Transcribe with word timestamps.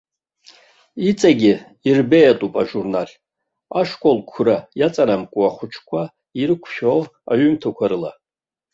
Иҵегьы 1.09 1.53
ирбеиатәуп 1.87 2.53
ажурнал 2.61 3.09
ашколқәра 3.79 4.57
иаҵанамкуа 4.79 5.45
ахәыҷқәа 5.47 6.01
ирықәшәо 6.39 6.91
аҩымҭақәа 7.31 7.85
рыла. 7.91 8.11